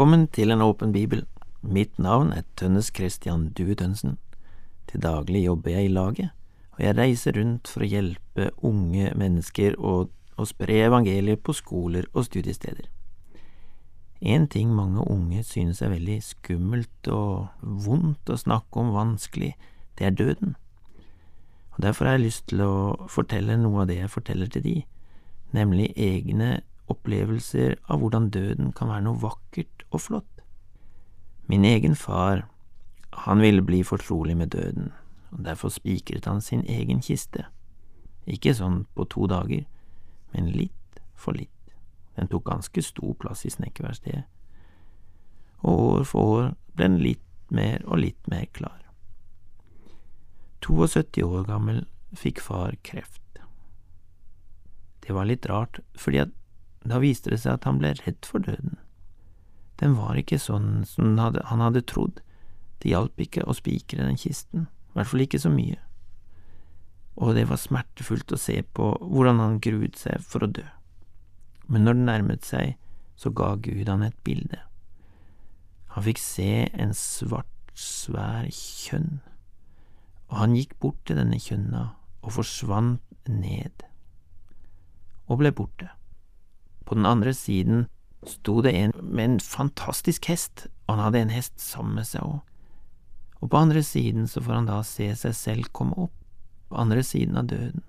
[0.00, 1.26] Velkommen til en åpen bibel.
[1.60, 4.14] Mitt navn er Tønnes Christian Due Tønsen.
[4.88, 6.30] Til daglig jobber jeg i laget,
[6.72, 10.08] og jeg reiser rundt for å hjelpe unge mennesker og,
[10.40, 12.88] og spre evangeliet på skoler og studiesteder.
[14.24, 19.52] En ting mange unge synes er veldig skummelt og vondt å snakke om vanskelig,
[20.00, 20.56] det er døden.
[21.76, 22.72] Og Derfor har jeg lyst til å
[23.04, 24.76] fortelle noe av det jeg forteller til de,
[25.52, 30.42] nemlig egne opplevelser av hvordan døden kan være noe vakkert og flott.
[31.50, 32.46] Min egen far,
[33.26, 34.92] han ville bli fortrolig med døden,
[35.30, 37.46] og derfor spikret han sin egen kiste.
[38.26, 39.64] Ikke sånn på to dager,
[40.34, 41.50] men litt for litt.
[42.16, 44.26] Den tok ganske stor plass i snekkerverkstedet,
[45.60, 48.78] og år for år ble den litt mer og litt mer klar.
[50.64, 51.82] 72 år gammel
[52.16, 53.20] fikk far kreft.
[55.00, 56.34] Det var litt rart, fordi at
[56.84, 58.78] da viste det seg at han ble redd for døden.
[59.80, 62.20] Den var ikke sånn som han hadde trodd,
[62.80, 65.76] det hjalp ikke å spikre den kisten, i hvert fall ikke så mye,
[67.20, 70.64] og det var smertefullt å se på hvordan han gruet seg for å dø.
[71.68, 72.78] Men når det nærmet seg,
[73.20, 74.62] så ga Gud han et bilde.
[75.92, 79.20] Han fikk se en svart, svær kjønn,
[80.30, 81.84] og han gikk bort til denne kjønna
[82.24, 83.84] og forsvant ned,
[85.28, 85.90] og ble borte.
[86.90, 87.84] På den andre siden
[88.26, 92.24] sto det en med en fantastisk hest, og han hadde en hest sammen med seg
[92.26, 92.40] òg.
[93.38, 96.16] Og på andre siden så får han da se seg selv komme opp,
[96.66, 97.84] på andre siden av døden.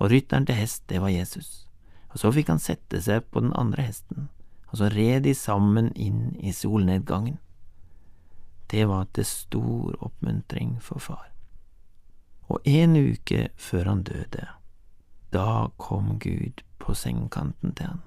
[0.00, 1.66] Og rytteren til hest, det var Jesus.
[2.08, 4.30] Og så fikk han sette seg på den andre hesten,
[4.72, 7.36] og så red de sammen inn i solnedgangen.
[8.72, 11.28] Det var til stor oppmuntring for far.
[12.48, 14.48] Og en uke før han døde,
[15.34, 18.02] da kom Gud på sengekanten til han,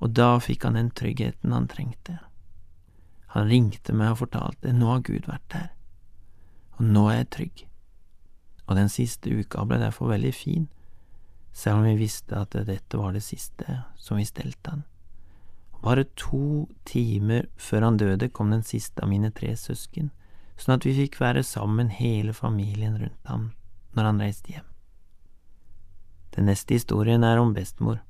[0.00, 2.18] og da fikk han den tryggheten han trengte.
[3.34, 5.70] Han ringte meg og fortalte nå har Gud vært der,
[6.76, 7.64] og nå er jeg trygg.
[8.66, 10.66] Og den siste uka ble derfor veldig fin,
[11.56, 14.84] selv om vi visste at dette var det siste som vi stelte han.
[15.84, 20.10] Bare to timer før han døde kom den siste av mine tre søsken,
[20.56, 23.50] sånn at vi fikk være sammen hele familien rundt ham
[23.96, 24.75] når han reiste hjem.
[26.36, 28.02] Den neste historien er om bestemor.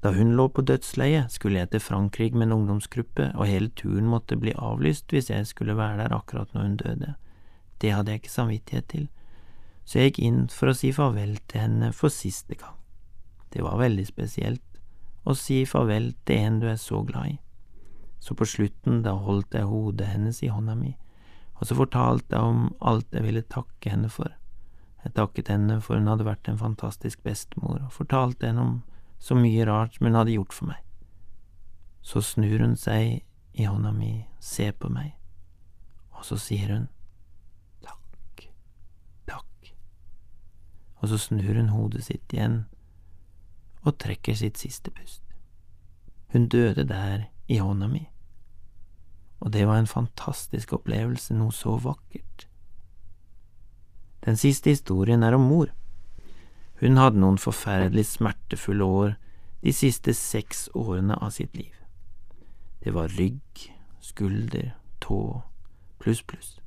[0.00, 4.06] Da hun lå på dødsleiet, skulle jeg til Frankrike med en ungdomsgruppe, og hele turen
[4.08, 7.14] måtte bli avlyst hvis jeg skulle være der akkurat når hun døde.
[7.80, 9.08] Det hadde jeg ikke samvittighet til,
[9.84, 12.76] så jeg gikk inn for å si farvel til henne for siste gang.
[13.50, 14.80] Det var veldig spesielt
[15.26, 17.38] å si farvel til en du er så glad i.
[18.20, 20.94] Så på slutten, da holdt jeg hodet hennes i hånda mi,
[21.58, 24.30] og så fortalte jeg om alt jeg ville takke henne for.
[25.04, 28.74] Jeg takket henne for hun hadde vært en fantastisk bestemor, og fortalte henne om
[29.20, 30.82] så mye rart som hun hadde gjort for meg.
[32.02, 33.22] Så snur hun seg
[33.52, 35.14] i hånda mi, ser på meg,
[36.16, 36.86] og så sier hun
[37.84, 38.46] takk,
[39.28, 39.72] takk,
[41.00, 42.62] og så snur hun hodet sitt igjen
[43.80, 45.24] og trekker sitt siste pust.
[46.32, 48.04] Hun døde der i hånda mi,
[49.40, 52.49] og det var en fantastisk opplevelse, noe så vakkert.
[54.24, 55.70] Den siste historien er om mor.
[56.80, 59.14] Hun hadde noen forferdelig smertefulle år
[59.64, 61.72] de siste seks årene av sitt liv.
[62.84, 63.64] Det var rygg,
[64.00, 65.40] skulder, tå,
[66.00, 66.58] pluss, pluss.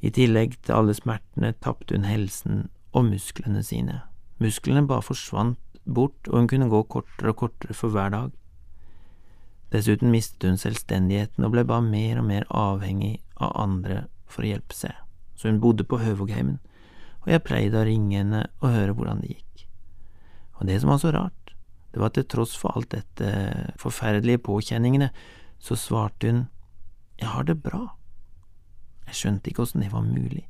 [0.00, 4.02] I tillegg til alle smertene tapte hun helsen og musklene sine.
[4.40, 8.30] Musklene bare forsvant bort, og hun kunne gå kortere og kortere for hver dag.
[9.72, 14.54] Dessuten mistet hun selvstendigheten og ble bare mer og mer avhengig av andre for å
[14.54, 15.07] hjelpe seg
[15.38, 16.58] så hun bodde på Høvågheimen,
[17.22, 19.66] og jeg pleide å ringe henne og høre hvordan det gikk.
[20.58, 21.54] Og det som var så rart,
[21.92, 23.28] det var at til tross for alt dette
[23.80, 25.10] forferdelige påkjenningene,
[25.58, 26.46] så svarte hun
[27.18, 27.80] jeg har det bra.
[29.08, 30.44] Jeg skjønte ikke åssen det var mulig.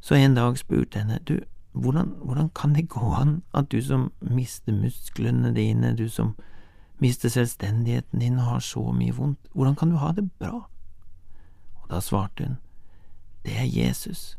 [0.00, 1.40] Så en dag spurte jeg henne, du,
[1.72, 6.36] hvordan, hvordan kan det gå an at du som mister musklene dine, du som
[7.02, 10.68] mister selvstendigheten din og har så mye vondt, hvordan kan du ha det bra?
[11.82, 12.56] Og da svarte hun,
[13.44, 14.38] det er Jesus.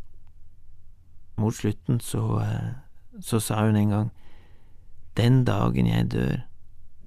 [1.37, 2.73] Mot slutten så, eh,
[3.21, 4.11] så sa hun en gang,
[5.17, 6.37] Den dagen jeg dør,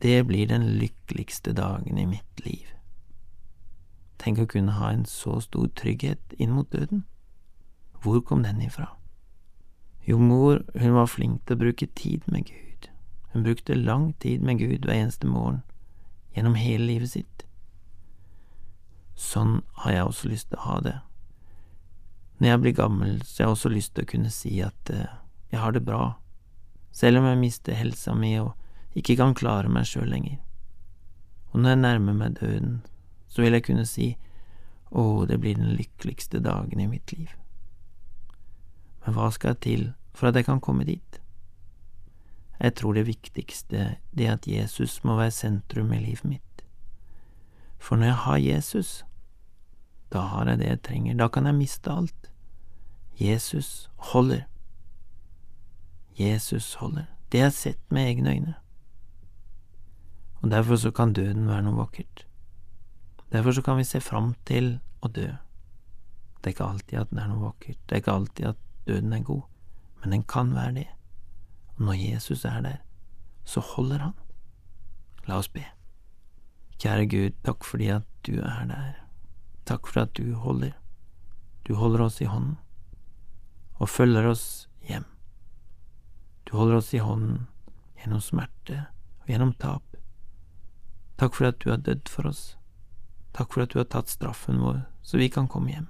[0.03, 2.67] det blir den lykkeligste dagen i mitt liv.
[4.19, 7.05] Tenk å kunne ha en så stor trygghet inn mot døden.
[8.03, 8.87] Hvor kom den ifra?
[10.09, 12.89] Jo, mor, hun var flink til å bruke tid med Gud.
[13.33, 15.63] Hun brukte lang tid med Gud hver eneste morgen,
[16.37, 17.47] gjennom hele livet sitt.
[19.15, 20.97] Sånn har jeg også lyst til å ha det.
[22.43, 25.11] Når jeg blir gammel, så har jeg også lyst til å kunne si at eh,
[25.55, 26.17] jeg har det bra,
[26.91, 30.41] selv om jeg mister helsa mi og ikke kan klare meg sjøl lenger.
[31.53, 32.81] og når jeg nærmer meg døden,
[33.29, 34.17] så vil jeg kunne si
[34.91, 37.31] å, det blir den lykkeligste dagen i mitt liv.
[39.05, 41.21] Men hva skal til for at jeg kan komme dit?
[42.59, 46.67] Jeg tror det viktigste det er at Jesus må være sentrum i livet mitt.
[47.79, 48.91] For når jeg har Jesus,
[50.11, 52.32] da har jeg det jeg trenger, da kan jeg miste alt.
[53.21, 54.43] Jesus holder.
[56.19, 57.05] Jesus holder.
[57.33, 58.55] Det har jeg sett med egne øyne.
[60.43, 62.27] Og derfor så kan døden være noe vakkert.
[63.33, 65.29] Derfor så kan vi se fram til å dø.
[66.43, 68.57] Det er ikke alltid at den er noe vakkert, det er ikke alltid at
[68.87, 69.43] døden er god,
[70.01, 70.89] men den kan være det.
[71.77, 72.81] Og når Jesus er der,
[73.45, 74.13] så holder han.
[75.29, 75.63] La oss be.
[76.83, 78.93] Kjære Gud, takk fordi at du er der.
[79.67, 80.73] Takk for at du holder.
[81.69, 82.59] Du holder oss i hånden
[83.79, 84.47] og følger oss
[84.89, 85.05] hjem.
[86.45, 87.47] Du holder oss i hånden
[88.01, 88.85] gjennom smerte
[89.23, 89.97] og gjennom tap.
[91.21, 92.43] Takk for at du har dødd for oss.
[93.33, 95.89] Takk for at du har tatt straffen vår, så vi kan komme hjem.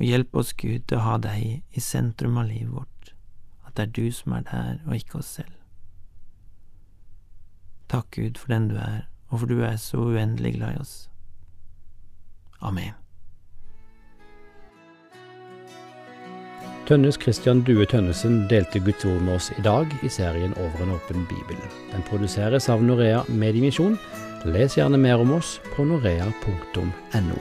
[0.00, 3.12] Og hjelp oss, Gud, til å ha deg i sentrum av livet vårt,
[3.68, 5.56] at det er du som er der, og ikke oss selv.
[7.90, 10.96] Takk, Gud, for den du er, og for du er så uendelig glad i oss.
[12.60, 12.99] Amen.
[16.90, 20.96] Tønnes Christian Due Tønnesen delte Guds ord med oss i dag i serien Over en
[20.96, 21.60] åpen bibel.
[21.92, 23.94] Den produseres av Norea Mediemisjon.
[24.50, 27.38] Les gjerne mer om oss på norea.no.